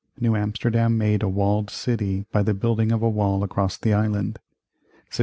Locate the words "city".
1.69-2.25